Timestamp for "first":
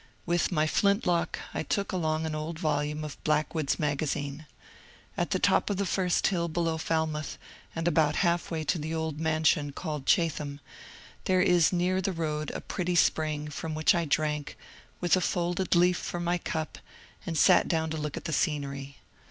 5.85-6.25